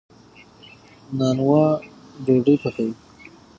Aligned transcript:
نانوا 1.17 1.65
ډوډۍ 2.25 2.55
پخوي. 2.63 2.91